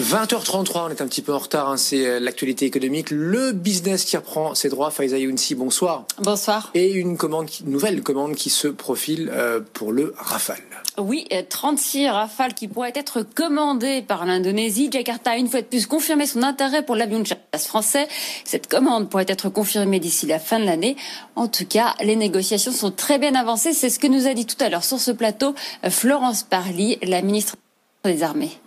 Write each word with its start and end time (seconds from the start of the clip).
20h33, 0.00 0.86
on 0.86 0.90
est 0.90 1.02
un 1.02 1.06
petit 1.06 1.22
peu 1.22 1.34
en 1.34 1.38
retard, 1.38 1.68
hein, 1.68 1.76
c'est 1.76 2.06
euh, 2.06 2.18
l'actualité 2.18 2.64
économique, 2.64 3.10
le 3.10 3.52
business 3.52 4.04
qui 4.04 4.16
reprend 4.16 4.54
ses 4.54 4.68
droits. 4.68 4.90
Faiza 4.90 5.18
Younsi, 5.18 5.54
bonsoir. 5.54 6.06
Bonsoir. 6.18 6.70
Et 6.74 6.92
une 6.92 7.16
commande, 7.16 7.48
nouvelle 7.66 8.02
commande 8.02 8.34
qui 8.34 8.48
se 8.48 8.68
profile 8.68 9.30
euh, 9.32 9.60
pour 9.74 9.92
le 9.92 10.14
Rafale. 10.16 10.62
Oui, 10.98 11.26
euh, 11.32 11.42
36 11.48 12.08
rafales 12.08 12.54
qui 12.54 12.68
pourraient 12.68 12.92
être 12.94 13.22
commandées 13.22 14.02
par 14.02 14.26
l'Indonésie. 14.26 14.90
Jakarta 14.90 15.32
a 15.32 15.36
une 15.36 15.48
fois 15.48 15.60
de 15.60 15.66
plus 15.66 15.86
confirmé 15.86 16.26
son 16.26 16.42
intérêt 16.42 16.84
pour 16.84 16.96
l'avion 16.96 17.20
de 17.20 17.26
chasse 17.26 17.66
français. 17.66 18.08
Cette 18.44 18.68
commande 18.68 19.08
pourrait 19.08 19.26
être 19.28 19.48
confirmée 19.48 20.00
d'ici 20.00 20.26
la 20.26 20.38
fin 20.38 20.58
de 20.58 20.64
l'année. 20.64 20.96
En 21.36 21.48
tout 21.48 21.66
cas, 21.66 21.94
les 22.02 22.16
négociations 22.16 22.72
sont 22.72 22.90
très 22.90 23.18
bien 23.18 23.34
avancées. 23.34 23.72
C'est 23.72 23.90
ce 23.90 23.98
que 23.98 24.06
nous 24.06 24.26
a 24.26 24.34
dit 24.34 24.46
tout 24.46 24.62
à 24.62 24.68
l'heure 24.68 24.84
sur 24.84 25.00
ce 25.00 25.10
plateau 25.10 25.54
euh, 25.84 25.90
Florence 25.90 26.42
Parly, 26.42 26.98
la 27.02 27.22
ministre 27.22 27.56
des 28.04 28.22
Armées. 28.22 28.61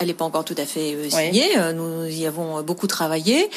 Elle 0.00 0.08
n'est 0.08 0.14
pas 0.14 0.24
encore 0.24 0.44
tout 0.44 0.56
à 0.58 0.66
fait 0.66 0.94
euh, 0.94 1.08
signée. 1.08 1.56
Euh, 1.56 1.72
Nous 1.72 2.06
y 2.08 2.26
avons 2.26 2.58
euh, 2.58 2.62
beaucoup 2.62 2.86
travaillé. 2.88 3.48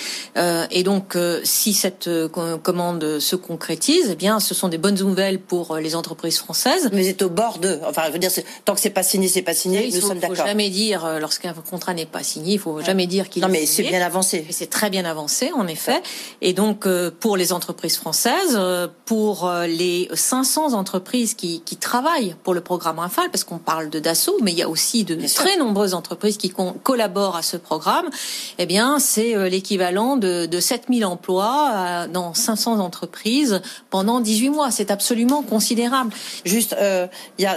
Et 0.72 0.84
donc, 0.84 1.18
si 1.44 1.74
cette 1.74 2.10
co- 2.32 2.58
commande 2.60 3.20
se 3.20 3.36
concrétise, 3.36 4.10
eh 4.12 4.16
bien, 4.16 4.40
ce 4.40 4.54
sont 4.54 4.68
des 4.68 4.78
bonnes 4.78 4.96
nouvelles 5.00 5.40
pour 5.40 5.78
les 5.78 5.96
entreprises 5.96 6.38
françaises. 6.38 6.90
Mais 6.94 7.08
êtes 7.08 7.22
au 7.24 7.30
bord 7.30 7.58
de. 7.58 7.80
Enfin, 7.88 8.04
je 8.08 8.12
veux 8.12 8.20
dire, 8.20 8.30
c'est- 8.32 8.46
tant 8.66 8.76
que 8.76 8.80
c'est 8.82 8.92
pas 8.92 9.02
signé, 9.04 9.28
c'est 9.28 9.42
pas 9.42 9.56
signé. 9.56 9.88
Il 9.88 9.96
nous 9.96 10.02
faut, 10.02 10.08
sommes 10.10 10.22
faut 10.22 10.34
d'accord. 10.34 10.46
jamais 10.46 10.70
dire, 10.70 11.18
lorsqu'un 11.20 11.54
contrat 11.54 11.94
n'est 11.96 12.06
pas 12.06 12.22
signé, 12.24 12.54
il 12.54 12.60
faut 12.60 12.82
jamais 12.82 13.08
dire 13.08 13.30
qu'il 13.30 13.42
Non, 13.42 13.48
est 13.50 13.52
mais 13.52 13.66
c'est 13.66 13.84
bien 13.84 14.02
avancé. 14.02 14.46
C'est 14.52 14.70
très 14.70 14.90
bien 14.92 15.06
avancé, 15.06 15.52
en 15.56 15.68
effet. 15.68 16.02
Et 16.42 16.54
donc, 16.54 16.88
pour 17.20 17.36
les 17.36 17.52
entreprises 17.54 17.98
françaises, 17.98 18.60
pour 19.06 19.52
les 19.68 20.08
500 20.14 20.74
entreprises 20.74 21.34
qui, 21.34 21.62
qui 21.62 21.78
travaillent 21.78 22.36
pour 22.44 22.54
le 22.54 22.62
programme 22.62 23.00
Rafale, 23.00 23.30
parce 23.32 23.44
qu'on 23.44 23.58
parle 23.58 23.90
de 23.90 24.00
Dassault, 24.00 24.38
mais 24.44 24.52
il 24.52 24.58
y 24.58 24.62
a 24.64 24.70
aussi 24.70 25.04
de 25.04 25.16
Bien 25.16 25.28
sûr. 25.28 25.44
très 25.44 25.58
nombreuses 25.58 25.94
entreprises 25.96 26.27
qui 26.36 26.52
collaborent 26.84 27.38
à 27.38 27.42
ce 27.42 27.56
programme, 27.56 28.10
eh 28.58 28.66
bien, 28.66 29.00
c'est 29.00 29.36
euh, 29.36 29.48
l'équivalent 29.48 30.18
de, 30.18 30.46
de 30.46 30.60
7000 30.60 31.06
emplois 31.06 31.72
euh, 31.74 32.08
dans 32.08 32.34
500 32.34 32.80
entreprises 32.80 33.62
pendant 33.90 34.20
18 34.20 34.50
mois. 34.50 34.72
C'est 34.72 34.92
absolument 34.92 35.44
considérable. 35.44 36.12
Juste, 36.44 36.76
euh, 36.82 37.08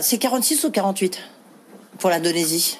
c'est 0.03 0.19
46 0.19 0.65
ou 0.65 0.71
48 0.71 1.19
pour 1.99 2.11
l'Indonésie? 2.11 2.79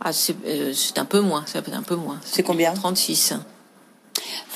Ah, 0.00 0.12
c'est 0.12 0.36
euh, 0.46 0.72
un 0.96 1.04
peu 1.04 1.20
moins, 1.20 1.44
c'est 1.46 1.58
un 1.58 1.82
peu 1.82 1.96
moins. 1.96 2.18
C'est 2.22 2.42
combien? 2.42 2.72
36. 2.74 3.34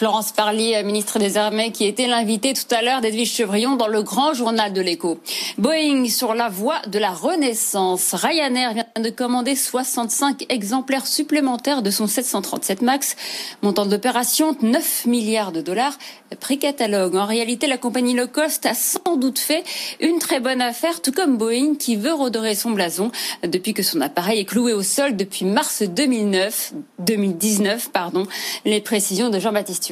Florence 0.01 0.33
Parly, 0.33 0.83
ministre 0.83 1.19
des 1.19 1.37
Armées, 1.37 1.73
qui 1.73 1.84
était 1.84 2.06
l'invitée 2.06 2.55
tout 2.55 2.75
à 2.75 2.81
l'heure 2.81 3.03
d'Edwige 3.03 3.34
Chevrillon 3.34 3.77
dans 3.77 3.87
le 3.87 4.03
grand 4.03 4.33
journal 4.33 4.73
de 4.73 4.81
l'écho. 4.81 5.21
Boeing 5.59 6.09
sur 6.09 6.33
la 6.33 6.49
voie 6.49 6.81
de 6.87 6.99
la 6.99 7.11
renaissance. 7.11 8.15
Ryanair 8.15 8.72
vient 8.72 8.87
de 8.99 9.11
commander 9.11 9.55
65 9.55 10.47
exemplaires 10.49 11.06
supplémentaires 11.06 11.83
de 11.83 11.91
son 11.91 12.06
737 12.06 12.81
MAX. 12.81 13.15
Montant 13.61 13.84
de 13.84 13.91
l'opération, 13.91 14.56
9 14.62 15.05
milliards 15.05 15.53
de 15.53 15.61
dollars. 15.61 15.99
Prix 16.41 16.59
catalogue. 16.59 17.17
En 17.17 17.27
réalité, 17.27 17.67
la 17.67 17.77
compagnie 17.77 18.15
low 18.15 18.27
cost 18.27 18.65
a 18.65 18.72
sans 18.72 19.19
doute 19.19 19.38
fait 19.38 19.65
une 20.00 20.19
très 20.19 20.41
bonne 20.41 20.62
affaire, 20.62 21.03
tout 21.03 21.12
comme 21.12 21.37
Boeing 21.37 21.75
qui 21.78 21.97
veut 21.97 22.15
redorer 22.15 22.55
son 22.55 22.71
blason 22.71 23.12
depuis 23.43 23.75
que 23.75 23.82
son 23.82 24.00
appareil 24.00 24.41
est 24.41 24.44
cloué 24.47 24.72
au 24.72 24.82
sol 24.82 25.15
depuis 25.15 25.44
mars 25.44 25.82
2009, 25.82 26.72
2019, 27.00 27.91
pardon. 27.91 28.27
Les 28.65 28.81
précisions 28.81 29.28
de 29.28 29.38
Jean-Baptiste 29.38 29.90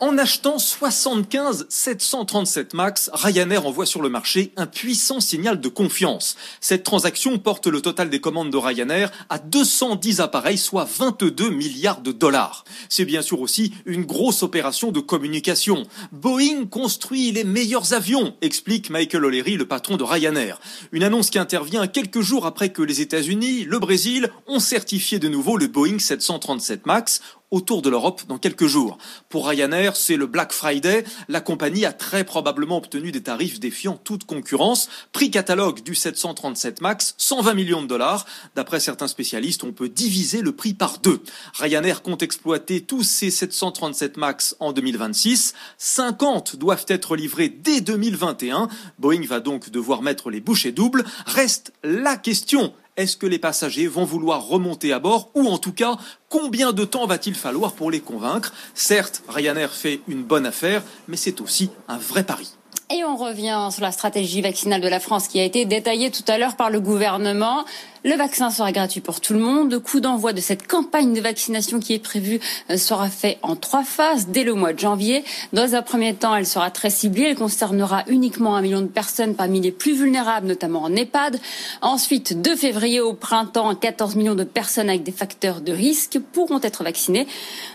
En 0.00 0.18
achetant 0.18 0.58
75 0.58 1.66
737 1.68 2.74
MAX, 2.74 3.10
Ryanair 3.14 3.64
envoie 3.64 3.86
sur 3.86 4.02
le 4.02 4.08
marché 4.08 4.52
un 4.56 4.66
puissant 4.66 5.20
signal 5.20 5.60
de 5.60 5.68
confiance. 5.68 6.36
Cette 6.60 6.82
transaction 6.82 7.38
porte 7.38 7.68
le 7.68 7.80
total 7.80 8.10
des 8.10 8.20
commandes 8.20 8.50
de 8.50 8.56
Ryanair 8.56 9.12
à 9.30 9.38
210 9.38 10.20
appareils, 10.20 10.58
soit 10.58 10.84
22 10.84 11.48
milliards 11.48 12.02
de 12.02 12.10
dollars. 12.10 12.64
C'est 12.88 13.04
bien 13.04 13.22
sûr 13.22 13.40
aussi 13.40 13.72
une 13.86 14.04
grosse 14.04 14.42
opération 14.42 14.90
de 14.90 15.00
communication. 15.00 15.86
Boeing 16.10 16.66
construit 16.66 17.30
les 17.30 17.44
meilleurs 17.44 17.94
avions, 17.94 18.34
explique 18.42 18.90
Michael 18.90 19.24
O'Leary, 19.24 19.56
le 19.56 19.66
patron 19.66 19.96
de 19.96 20.02
Ryanair. 20.02 20.60
Une 20.90 21.04
annonce 21.04 21.30
qui 21.30 21.38
intervient 21.38 21.86
quelques 21.86 22.20
jours 22.20 22.46
après 22.46 22.70
que 22.70 22.82
les 22.82 23.00
États-Unis, 23.00 23.64
le 23.64 23.78
Brésil 23.78 24.28
ont 24.48 24.60
certifié 24.60 25.20
de 25.20 25.28
nouveau 25.28 25.56
le 25.56 25.68
Boeing 25.68 26.00
737 26.00 26.84
MAX 26.84 27.22
autour 27.54 27.82
de 27.82 27.88
l'Europe 27.88 28.22
dans 28.26 28.38
quelques 28.38 28.66
jours. 28.66 28.98
Pour 29.28 29.46
Ryanair, 29.46 29.94
c'est 29.94 30.16
le 30.16 30.26
Black 30.26 30.52
Friday. 30.52 31.04
La 31.28 31.40
compagnie 31.40 31.84
a 31.86 31.92
très 31.92 32.24
probablement 32.24 32.78
obtenu 32.78 33.12
des 33.12 33.22
tarifs 33.22 33.60
défiant 33.60 33.96
toute 33.96 34.24
concurrence. 34.24 34.88
Prix 35.12 35.30
catalogue 35.30 35.80
du 35.82 35.94
737 35.94 36.80
MAX, 36.80 37.14
120 37.16 37.54
millions 37.54 37.82
de 37.82 37.86
dollars. 37.86 38.26
D'après 38.56 38.80
certains 38.80 39.06
spécialistes, 39.06 39.62
on 39.62 39.72
peut 39.72 39.88
diviser 39.88 40.42
le 40.42 40.50
prix 40.50 40.74
par 40.74 40.98
deux. 40.98 41.22
Ryanair 41.54 42.02
compte 42.02 42.24
exploiter 42.24 42.80
tous 42.80 43.04
ces 43.04 43.30
737 43.30 44.16
MAX 44.16 44.56
en 44.58 44.72
2026. 44.72 45.54
50 45.78 46.56
doivent 46.56 46.86
être 46.88 47.14
livrés 47.14 47.48
dès 47.48 47.80
2021. 47.80 48.68
Boeing 48.98 49.24
va 49.26 49.38
donc 49.38 49.70
devoir 49.70 50.02
mettre 50.02 50.28
les 50.28 50.40
bouchées 50.40 50.72
doubles. 50.72 51.04
Reste 51.26 51.72
la 51.84 52.16
question. 52.16 52.74
Est-ce 52.96 53.16
que 53.16 53.26
les 53.26 53.40
passagers 53.40 53.88
vont 53.88 54.04
vouloir 54.04 54.46
remonter 54.46 54.92
à 54.92 55.00
bord 55.00 55.30
ou 55.34 55.48
en 55.48 55.58
tout 55.58 55.72
cas, 55.72 55.96
combien 56.28 56.72
de 56.72 56.84
temps 56.84 57.06
va-t-il 57.08 57.34
falloir 57.34 57.72
pour 57.72 57.90
les 57.90 57.98
convaincre? 57.98 58.52
Certes, 58.74 59.24
Ryanair 59.28 59.72
fait 59.72 60.00
une 60.06 60.22
bonne 60.22 60.46
affaire, 60.46 60.80
mais 61.08 61.16
c'est 61.16 61.40
aussi 61.40 61.70
un 61.88 61.98
vrai 61.98 62.22
pari. 62.22 62.48
Et 62.90 63.02
on 63.02 63.16
revient 63.16 63.70
sur 63.72 63.82
la 63.82 63.90
stratégie 63.90 64.42
vaccinale 64.42 64.80
de 64.80 64.86
la 64.86 65.00
France 65.00 65.26
qui 65.26 65.40
a 65.40 65.44
été 65.44 65.64
détaillée 65.64 66.12
tout 66.12 66.22
à 66.28 66.38
l'heure 66.38 66.54
par 66.54 66.70
le 66.70 66.78
gouvernement. 66.78 67.64
Le 68.06 68.16
vaccin 68.16 68.50
sera 68.50 68.70
gratuit 68.70 69.00
pour 69.00 69.22
tout 69.22 69.32
le 69.32 69.38
monde. 69.38 69.72
Le 69.72 69.80
coup 69.80 69.98
d'envoi 69.98 70.34
de 70.34 70.40
cette 70.42 70.66
campagne 70.66 71.14
de 71.14 71.22
vaccination 71.22 71.80
qui 71.80 71.94
est 71.94 71.98
prévue 71.98 72.38
euh, 72.68 72.76
sera 72.76 73.08
fait 73.08 73.38
en 73.40 73.56
trois 73.56 73.82
phases 73.82 74.26
dès 74.28 74.44
le 74.44 74.52
mois 74.52 74.74
de 74.74 74.78
janvier. 74.78 75.24
Dans 75.54 75.74
un 75.74 75.80
premier 75.80 76.12
temps, 76.12 76.36
elle 76.36 76.44
sera 76.44 76.70
très 76.70 76.90
ciblée. 76.90 77.28
Elle 77.30 77.34
concernera 77.34 78.04
uniquement 78.08 78.56
un 78.56 78.60
million 78.60 78.82
de 78.82 78.88
personnes 78.88 79.34
parmi 79.34 79.58
les 79.62 79.72
plus 79.72 79.94
vulnérables, 79.94 80.46
notamment 80.46 80.82
en 80.82 80.94
EHPAD. 80.94 81.40
Ensuite, 81.80 82.42
de 82.42 82.54
février 82.54 83.00
au 83.00 83.14
printemps, 83.14 83.74
14 83.74 84.16
millions 84.16 84.34
de 84.34 84.44
personnes 84.44 84.90
avec 84.90 85.02
des 85.02 85.10
facteurs 85.10 85.62
de 85.62 85.72
risque 85.72 86.18
pourront 86.34 86.60
être 86.60 86.84
vaccinées. 86.84 87.26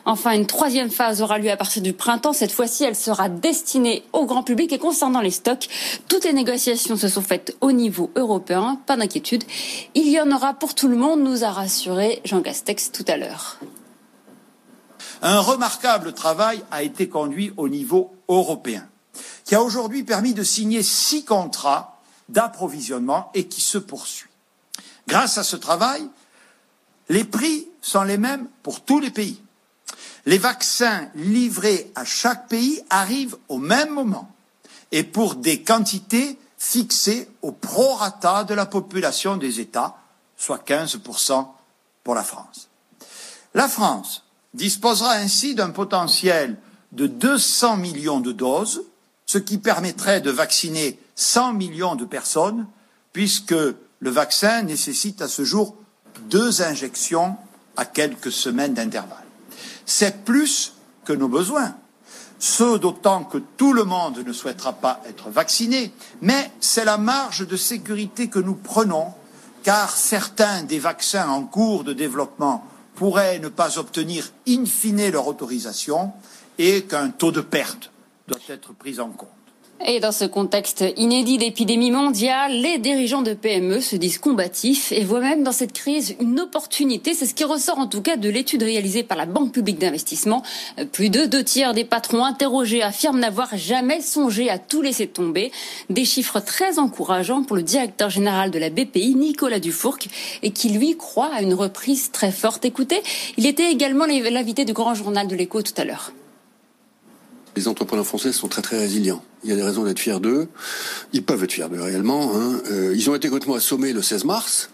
Enfin, 0.05 0.33
une 0.33 0.45
troisième 0.45 0.91
phase 0.91 1.23
aura 1.23 1.39
lieu 1.39 1.49
à 1.49 1.57
partir 1.57 1.81
du 1.81 1.93
printemps. 1.93 2.33
Cette 2.33 2.51
fois-ci, 2.51 2.83
elle 2.83 2.95
sera 2.95 3.29
destinée 3.29 4.03
au 4.13 4.27
grand 4.27 4.43
public 4.43 4.71
et 4.73 4.77
concernant 4.77 5.21
les 5.21 5.31
stocks, 5.31 5.67
toutes 6.07 6.25
les 6.25 6.33
négociations 6.33 6.97
se 6.97 7.07
sont 7.07 7.23
faites 7.23 7.57
au 7.61 7.71
niveau 7.71 8.11
européen. 8.15 8.79
Pas 8.85 8.95
d'inquiétude. 8.95 9.43
Il 9.95 10.07
y 10.07 10.18
en 10.19 10.31
aura 10.31 10.53
pour 10.53 10.75
tout 10.75 10.87
le 10.87 10.95
monde, 10.95 11.21
nous 11.21 11.43
a 11.43 11.51
rassuré 11.51 12.21
Jean 12.25 12.41
Castex 12.41 12.91
tout 12.91 13.05
à 13.07 13.17
l'heure. 13.17 13.57
Un 15.21 15.39
remarquable 15.39 16.13
travail 16.13 16.63
a 16.71 16.83
été 16.83 17.09
conduit 17.09 17.53
au 17.57 17.67
niveau 17.67 18.15
européen, 18.27 18.87
qui 19.45 19.55
a 19.55 19.61
aujourd'hui 19.61 20.03
permis 20.03 20.33
de 20.33 20.43
signer 20.43 20.83
six 20.83 21.25
contrats 21.25 21.99
d'approvisionnement 22.29 23.31
et 23.33 23.47
qui 23.47 23.61
se 23.61 23.77
poursuit. 23.77 24.29
Grâce 25.07 25.37
à 25.37 25.43
ce 25.43 25.55
travail, 25.55 26.07
les 27.09 27.23
prix 27.23 27.67
sont 27.81 28.03
les 28.03 28.17
mêmes 28.17 28.47
pour 28.63 28.81
tous 28.81 28.99
les 28.99 29.11
pays. 29.11 29.41
Les 30.25 30.37
vaccins 30.37 31.09
livrés 31.15 31.91
à 31.95 32.05
chaque 32.05 32.47
pays 32.47 32.81
arrivent 32.89 33.37
au 33.47 33.57
même 33.57 33.89
moment 33.89 34.31
et 34.91 35.03
pour 35.03 35.35
des 35.35 35.63
quantités 35.63 36.37
fixées 36.57 37.27
au 37.41 37.51
prorata 37.51 38.43
de 38.43 38.53
la 38.53 38.65
population 38.65 39.37
des 39.37 39.59
États, 39.59 39.95
soit 40.39 40.65
15% 40.65 41.45
pour 42.03 42.15
la 42.15 42.23
France. 42.23 42.69
La 43.53 43.67
France 43.67 44.23
disposera 44.55 45.11
ainsi 45.11 45.53
d'un 45.53 45.69
potentiel 45.69 46.57
de 46.91 47.05
200 47.05 47.77
millions 47.77 48.19
de 48.19 48.31
doses, 48.31 48.83
ce 49.27 49.37
qui 49.37 49.59
permettrait 49.59 50.21
de 50.21 50.31
vacciner 50.31 50.99
100 51.15 51.53
millions 51.53 51.95
de 51.95 52.05
personnes, 52.05 52.65
puisque 53.13 53.53
le 53.53 54.09
vaccin 54.09 54.63
nécessite 54.63 55.21
à 55.21 55.27
ce 55.27 55.43
jour 55.43 55.75
deux 56.29 56.63
injections 56.63 57.35
à 57.77 57.85
quelques 57.85 58.31
semaines 58.31 58.73
d'intervalle. 58.73 59.17
C'est 59.85 60.23
plus 60.23 60.73
que 61.05 61.13
nos 61.13 61.27
besoins, 61.27 61.75
ce 62.39 62.77
d'autant 62.77 63.23
que 63.23 63.37
tout 63.37 63.73
le 63.73 63.83
monde 63.83 64.23
ne 64.25 64.33
souhaitera 64.33 64.73
pas 64.73 65.01
être 65.07 65.29
vacciné, 65.29 65.91
mais 66.21 66.51
c'est 66.59 66.85
la 66.85 66.97
marge 66.97 67.45
de 67.45 67.57
sécurité 67.57 68.29
que 68.29 68.39
nous 68.39 68.55
prenons, 68.55 69.13
car 69.63 69.95
certains 69.95 70.63
des 70.63 70.79
vaccins 70.79 71.29
en 71.29 71.43
cours 71.43 71.83
de 71.83 71.93
développement 71.93 72.65
pourraient 72.95 73.39
ne 73.39 73.47
pas 73.49 73.77
obtenir 73.77 74.31
in 74.47 74.65
fine 74.65 75.09
leur 75.09 75.27
autorisation 75.27 76.11
et 76.57 76.83
qu'un 76.83 77.09
taux 77.09 77.31
de 77.31 77.41
perte 77.41 77.91
doit 78.27 78.39
être 78.49 78.73
pris 78.73 78.99
en 78.99 79.09
compte. 79.09 79.29
Et 79.85 80.01
dans 80.01 80.11
ce 80.11 80.25
contexte 80.25 80.83
inédit 80.97 81.37
d'épidémie 81.37 81.89
mondiale, 81.89 82.51
les 82.51 82.79
dirigeants 82.79 83.21
de 83.21 83.33
PME 83.33 83.79
se 83.79 83.95
disent 83.95 84.17
combatifs 84.17 84.91
et 84.91 85.05
voient 85.05 85.21
même 85.21 85.43
dans 85.43 85.53
cette 85.53 85.71
crise 85.71 86.15
une 86.19 86.39
opportunité. 86.41 87.13
C'est 87.13 87.25
ce 87.25 87.33
qui 87.33 87.45
ressort 87.45 87.79
en 87.79 87.87
tout 87.87 88.01
cas 88.01 88.17
de 88.17 88.29
l'étude 88.29 88.61
réalisée 88.61 89.03
par 89.03 89.17
la 89.17 89.25
Banque 89.25 89.53
publique 89.53 89.79
d'investissement. 89.79 90.43
Plus 90.91 91.09
de 91.09 91.25
deux 91.25 91.45
tiers 91.45 91.73
des 91.73 91.85
patrons 91.85 92.25
interrogés 92.25 92.83
affirment 92.83 93.19
n'avoir 93.19 93.55
jamais 93.55 94.01
songé 94.01 94.49
à 94.49 94.59
tout 94.59 94.81
laisser 94.81 95.07
tomber. 95.07 95.51
Des 95.89 96.05
chiffres 96.05 96.41
très 96.41 96.77
encourageants 96.77 97.43
pour 97.43 97.55
le 97.55 97.63
directeur 97.63 98.09
général 98.09 98.51
de 98.51 98.59
la 98.59 98.69
BPI, 98.69 99.15
Nicolas 99.15 99.59
Dufourc, 99.59 99.99
et 100.43 100.51
qui 100.51 100.69
lui 100.69 100.97
croit 100.97 101.31
à 101.33 101.41
une 101.41 101.53
reprise 101.53 102.11
très 102.11 102.31
forte. 102.31 102.65
Écoutez, 102.65 103.01
il 103.37 103.45
était 103.45 103.71
également 103.71 104.05
l'invité 104.05 104.65
du 104.65 104.73
grand 104.73 104.93
journal 104.93 105.27
de 105.27 105.35
l'écho 105.35 105.61
tout 105.61 105.73
à 105.77 105.85
l'heure. 105.85 106.11
Les 107.59 107.67
entrepreneurs 107.67 108.07
français 108.07 108.31
sont 108.31 108.47
très 108.47 108.61
très 108.61 108.77
résilients. 108.77 109.21
Il 109.43 109.49
y 109.49 109.51
a 109.51 109.57
des 109.57 109.63
raisons 109.63 109.83
d'être 109.83 109.99
fiers 109.99 110.21
d'eux. 110.21 110.47
Ils 111.11 111.23
peuvent 111.23 111.43
être 111.43 111.51
fiers 111.51 111.67
d'eux 111.67 111.81
réellement. 111.81 112.31
Hein. 112.33 112.61
Euh, 112.71 112.93
ils 112.95 113.09
ont 113.09 113.15
été 113.15 113.27
complètement 113.27 113.55
assommés 113.55 113.91
le 113.91 114.01
16 114.01 114.23
mars. 114.23 114.69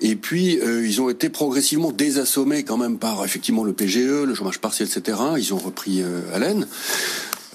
Et 0.00 0.14
puis, 0.14 0.60
euh, 0.60 0.86
ils 0.86 1.00
ont 1.00 1.10
été 1.10 1.28
progressivement 1.28 1.90
désassommés 1.90 2.62
quand 2.62 2.76
même 2.76 2.98
par 2.98 3.24
effectivement 3.24 3.64
le 3.64 3.72
PGE, 3.72 4.22
le 4.22 4.32
chômage 4.32 4.60
partiel, 4.60 4.86
etc. 4.86 5.18
Ils 5.38 5.52
ont 5.54 5.58
repris 5.58 6.02
euh, 6.02 6.20
haleine. 6.32 6.68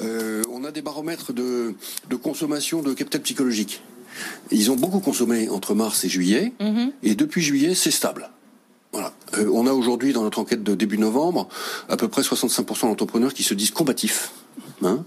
Euh, 0.01 0.43
on 0.51 0.65
a 0.65 0.71
des 0.71 0.81
baromètres 0.81 1.31
de, 1.31 1.73
de 2.09 2.15
consommation 2.17 2.81
de 2.81 2.93
capital 2.93 3.21
psychologique. 3.21 3.81
Ils 4.51 4.71
ont 4.71 4.75
beaucoup 4.75 4.99
consommé 4.99 5.47
entre 5.47 5.73
mars 5.73 6.03
et 6.03 6.09
juillet. 6.09 6.51
Mm-hmm. 6.59 6.91
Et 7.03 7.15
depuis 7.15 7.41
juillet, 7.41 7.75
c'est 7.75 7.91
stable. 7.91 8.29
Voilà. 8.91 9.13
On 9.53 9.67
a 9.67 9.71
aujourd'hui, 9.71 10.11
dans 10.11 10.23
notre 10.23 10.39
enquête 10.39 10.63
de 10.63 10.75
début 10.75 10.97
novembre, 10.97 11.47
à 11.87 11.95
peu 11.95 12.09
près 12.09 12.23
65% 12.23 12.81
d'entrepreneurs 12.81 13.33
qui 13.33 13.43
se 13.43 13.53
disent 13.53 13.71
combatifs. 13.71 14.31
Hein, 14.83 15.05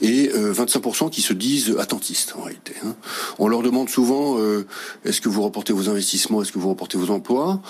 et 0.00 0.30
euh, 0.34 0.52
25% 0.52 1.10
qui 1.10 1.20
se 1.20 1.32
disent 1.32 1.76
attentistes 1.78 2.34
en 2.38 2.42
réalité. 2.42 2.74
Hein. 2.84 2.94
On 3.38 3.48
leur 3.48 3.62
demande 3.62 3.88
souvent 3.88 4.38
euh, 4.38 4.66
est-ce 5.04 5.20
que 5.20 5.28
vous 5.28 5.42
reportez 5.42 5.72
vos 5.72 5.88
investissements, 5.88 6.42
est-ce 6.42 6.52
que 6.52 6.58
vous 6.58 6.68
reportez 6.68 6.96
vos 6.96 7.10
emplois? 7.12 7.60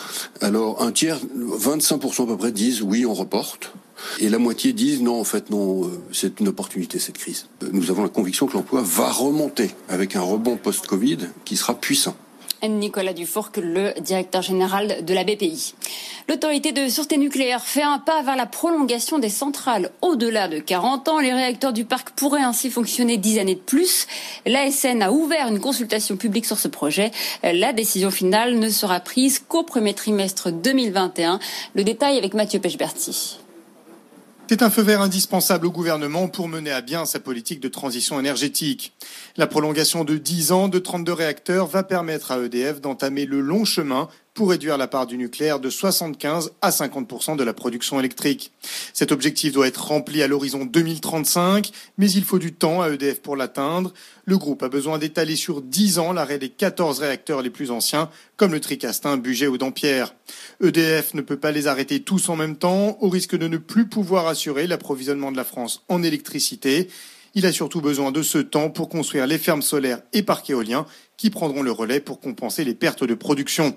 Alors 0.42 0.82
un 0.82 0.92
tiers, 0.92 1.18
25% 1.18 2.24
à 2.24 2.26
peu 2.26 2.36
près 2.36 2.52
disent 2.52 2.82
oui 2.82 3.06
on 3.06 3.14
reporte. 3.14 3.72
Et 4.18 4.28
la 4.28 4.38
moitié 4.38 4.72
disent 4.72 5.02
non, 5.02 5.20
en 5.20 5.24
fait, 5.24 5.50
non, 5.50 5.84
euh, 5.84 5.88
c'est 6.12 6.40
une 6.40 6.48
opportunité 6.48 6.98
cette 6.98 7.18
crise. 7.18 7.46
Nous 7.72 7.90
avons 7.90 8.02
la 8.02 8.08
conviction 8.08 8.46
que 8.46 8.54
l'emploi 8.54 8.82
va 8.82 9.10
remonter 9.10 9.70
avec 9.88 10.16
un 10.16 10.22
rebond 10.22 10.56
post-Covid 10.56 11.18
qui 11.44 11.56
sera 11.56 11.74
puissant. 11.74 12.16
Nicolas 12.68 13.12
Dufourc, 13.12 13.50
le 13.56 13.92
directeur 14.00 14.42
général 14.42 15.04
de 15.04 15.14
la 15.14 15.24
BPI. 15.24 15.74
L'autorité 16.28 16.72
de 16.72 16.88
sûreté 16.88 17.16
nucléaire 17.16 17.64
fait 17.64 17.82
un 17.82 17.98
pas 17.98 18.22
vers 18.22 18.36
la 18.36 18.46
prolongation 18.46 19.18
des 19.18 19.28
centrales 19.28 19.90
au-delà 20.02 20.48
de 20.48 20.58
40 20.58 21.08
ans. 21.08 21.18
Les 21.18 21.32
réacteurs 21.32 21.72
du 21.72 21.84
parc 21.84 22.10
pourraient 22.10 22.42
ainsi 22.42 22.70
fonctionner 22.70 23.16
10 23.16 23.38
années 23.38 23.54
de 23.54 23.60
plus. 23.60 24.06
L'ASN 24.46 25.02
a 25.02 25.12
ouvert 25.12 25.48
une 25.48 25.60
consultation 25.60 26.16
publique 26.16 26.46
sur 26.46 26.58
ce 26.58 26.68
projet. 26.68 27.10
La 27.42 27.72
décision 27.72 28.10
finale 28.10 28.58
ne 28.58 28.68
sera 28.68 29.00
prise 29.00 29.38
qu'au 29.38 29.62
premier 29.62 29.94
trimestre 29.94 30.52
2021. 30.52 31.38
Le 31.74 31.84
détail 31.84 32.18
avec 32.18 32.34
Mathieu 32.34 32.60
Pechberti. 32.60 33.38
C'est 34.50 34.62
un 34.62 34.70
feu 34.70 34.82
vert 34.82 35.00
indispensable 35.00 35.68
au 35.68 35.70
gouvernement 35.70 36.26
pour 36.26 36.48
mener 36.48 36.72
à 36.72 36.80
bien 36.80 37.06
sa 37.06 37.20
politique 37.20 37.60
de 37.60 37.68
transition 37.68 38.18
énergétique. 38.18 38.92
La 39.36 39.46
prolongation 39.46 40.02
de 40.02 40.16
10 40.16 40.50
ans 40.50 40.66
de 40.66 40.80
32 40.80 41.12
réacteurs 41.12 41.68
va 41.68 41.84
permettre 41.84 42.32
à 42.32 42.38
EDF 42.40 42.80
d'entamer 42.80 43.26
le 43.26 43.42
long 43.42 43.64
chemin 43.64 44.08
pour 44.34 44.50
réduire 44.50 44.78
la 44.78 44.86
part 44.86 45.06
du 45.06 45.18
nucléaire 45.18 45.60
de 45.60 45.70
75 45.70 46.52
à 46.62 46.70
50% 46.70 47.36
de 47.36 47.42
la 47.42 47.52
production 47.52 47.98
électrique. 47.98 48.52
Cet 48.92 49.12
objectif 49.12 49.52
doit 49.52 49.66
être 49.66 49.84
rempli 49.88 50.22
à 50.22 50.28
l'horizon 50.28 50.64
2035, 50.64 51.70
mais 51.98 52.10
il 52.10 52.24
faut 52.24 52.38
du 52.38 52.52
temps 52.52 52.80
à 52.80 52.90
EDF 52.90 53.20
pour 53.20 53.36
l'atteindre. 53.36 53.92
Le 54.24 54.38
groupe 54.38 54.62
a 54.62 54.68
besoin 54.68 54.98
d'étaler 54.98 55.36
sur 55.36 55.62
10 55.62 55.98
ans 55.98 56.12
l'arrêt 56.12 56.38
des 56.38 56.48
14 56.48 57.00
réacteurs 57.00 57.42
les 57.42 57.50
plus 57.50 57.70
anciens, 57.70 58.08
comme 58.36 58.52
le 58.52 58.60
Tricastin, 58.60 59.16
Buget 59.16 59.48
ou 59.48 59.58
Dampierre. 59.58 60.14
EDF 60.62 61.14
ne 61.14 61.22
peut 61.22 61.38
pas 61.38 61.52
les 61.52 61.66
arrêter 61.66 62.00
tous 62.00 62.28
en 62.28 62.36
même 62.36 62.56
temps, 62.56 62.98
au 63.00 63.08
risque 63.08 63.36
de 63.36 63.48
ne 63.48 63.56
plus 63.56 63.88
pouvoir 63.88 64.26
assurer 64.28 64.66
l'approvisionnement 64.66 65.32
de 65.32 65.36
la 65.36 65.44
France 65.44 65.82
en 65.88 66.02
électricité. 66.02 66.88
Il 67.34 67.46
a 67.46 67.52
surtout 67.52 67.80
besoin 67.80 68.10
de 68.10 68.22
ce 68.22 68.38
temps 68.38 68.70
pour 68.70 68.88
construire 68.88 69.26
les 69.26 69.38
fermes 69.38 69.62
solaires 69.62 70.02
et 70.12 70.22
parcs 70.22 70.50
éoliens 70.50 70.86
qui 71.20 71.28
prendront 71.28 71.62
le 71.62 71.70
relais 71.70 72.00
pour 72.00 72.18
compenser 72.18 72.64
les 72.64 72.72
pertes 72.72 73.04
de 73.04 73.12
production. 73.12 73.76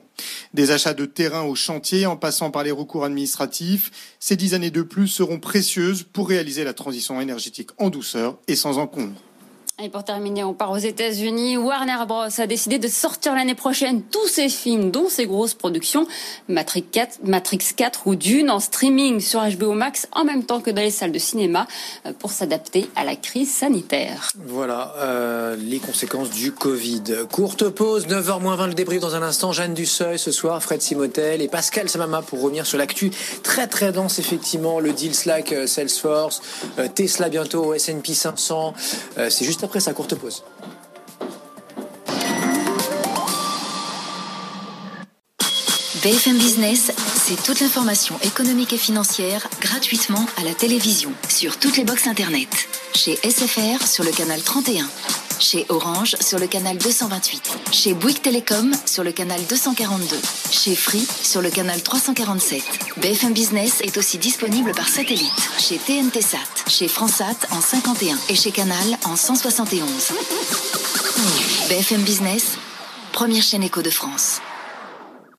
Des 0.54 0.72
achats 0.72 0.94
de 0.94 1.04
terrain 1.04 1.42
au 1.42 1.56
chantier 1.56 2.06
en 2.06 2.16
passant 2.16 2.52
par 2.52 2.64
les 2.64 2.72
recours 2.72 3.04
administratifs, 3.04 4.16
ces 4.18 4.38
dix 4.38 4.54
années 4.54 4.72
de 4.72 4.82
plus 4.82 5.10
seront 5.10 5.42
précieuses 5.42 6.04
pour 6.04 6.30
réaliser 6.30 6.64
la 6.64 6.74
transition 6.74 7.20
énergétique 7.20 7.72
en 7.80 7.90
douceur 7.90 8.38
et 8.48 8.56
sans 8.56 8.78
encombre. 8.78 9.22
Et 9.82 9.90
pour 9.90 10.04
terminer, 10.04 10.44
on 10.44 10.54
part 10.54 10.70
aux 10.70 10.78
États-Unis. 10.78 11.58
Warner 11.58 12.06
Bros. 12.08 12.28
a 12.38 12.46
décidé 12.46 12.78
de 12.78 12.88
sortir 12.88 13.34
l'année 13.34 13.56
prochaine 13.56 14.04
tous 14.04 14.28
ses 14.28 14.48
films, 14.48 14.92
dont 14.92 15.10
ses 15.10 15.26
grosses 15.26 15.56
productions, 15.56 16.06
Matrix 16.48 16.84
4, 16.84 17.22
Matrix 17.24 17.58
4 17.76 18.06
ou 18.06 18.14
Dune, 18.14 18.52
en 18.52 18.60
streaming 18.60 19.20
sur 19.20 19.42
HBO 19.42 19.74
Max, 19.74 20.08
en 20.12 20.26
même 20.26 20.44
temps 20.44 20.62
que 20.62 20.70
dans 20.70 20.84
les 20.84 20.92
salles 20.92 21.12
de 21.12 21.18
cinéma, 21.18 21.66
euh, 22.06 22.14
pour 22.14 22.30
s'adapter 22.30 22.88
à 22.96 23.04
la 23.04 23.16
crise 23.16 23.52
sanitaire. 23.52 24.30
Voilà, 24.46 24.94
euh, 24.98 25.56
les 25.56 25.80
conséquences 25.80 26.30
du 26.30 26.52
Covid. 26.52 27.26
Courte 27.32 27.68
pause, 27.70 28.06
9h20 28.06 28.68
le 28.68 28.76
débrief 28.76 29.02
dans 29.02 29.16
un 29.16 29.24
instant. 29.24 29.54
Jeanne 29.54 29.74
Dusseuil 29.74 30.20
ce 30.20 30.32
soir, 30.32 30.62
Fred 30.62 30.84
Simotel 30.84 31.42
et 31.42 31.48
Pascal 31.48 31.90
Samama 31.90 32.22
pour 32.22 32.44
revenir 32.44 32.68
sur 32.68 32.78
l'actu 32.78 33.10
très 33.42 33.66
très 33.66 33.92
dense, 33.92 34.20
effectivement. 34.20 34.80
Le 34.80 34.94
deal 34.94 35.16
Slack, 35.16 35.52
euh, 35.52 35.66
Salesforce, 35.66 36.44
Tesla 36.94 37.30
bientôt, 37.30 37.74
S&P 37.74 38.14
500. 38.14 38.76
C'est 39.30 39.46
après 39.64 39.80
sa 39.80 39.94
courte 39.94 40.16
pause. 40.16 40.44
BFM 46.04 46.38
Business, 46.38 46.92
c'est 47.16 47.42
toute 47.44 47.62
l'information 47.62 48.20
économique 48.24 48.74
et 48.74 48.78
financière 48.78 49.48
gratuitement 49.62 50.26
à 50.36 50.44
la 50.44 50.54
télévision 50.54 51.14
sur 51.30 51.58
toutes 51.58 51.78
les 51.78 51.86
boxes 51.86 52.08
Internet. 52.08 52.50
Chez 52.94 53.16
SFR 53.16 53.88
sur 53.88 54.04
le 54.04 54.12
canal 54.12 54.42
31. 54.42 54.86
Chez 55.44 55.66
Orange 55.68 56.16
sur 56.22 56.40
le 56.40 56.48
canal 56.48 56.78
228. 56.78 57.58
Chez 57.74 57.94
Bouygues 57.94 58.22
Télécom 58.22 58.72
sur 58.86 59.04
le 59.04 59.12
canal 59.12 59.42
242. 59.50 60.16
Chez 60.50 60.74
Free 60.74 61.06
sur 61.22 61.42
le 61.42 61.50
canal 61.50 61.84
347. 61.84 62.64
BFM 63.02 63.34
Business 63.34 63.82
est 63.82 63.98
aussi 63.98 64.18
disponible 64.18 64.72
par 64.72 64.88
satellite. 64.88 65.34
Chez 65.60 65.80
TNT 65.80 66.22
Sat, 66.22 66.38
chez 66.70 66.88
Fransat 66.88 67.36
en 67.52 67.60
51 67.60 68.18
et 68.30 68.36
chez 68.36 68.52
Canal 68.52 68.88
en 69.04 69.18
171. 69.18 70.14
BFM 71.68 72.04
Business, 72.04 72.58
première 73.12 73.44
chaîne 73.44 73.64
éco 73.64 73.82
de 73.82 73.90
France. 73.90 74.40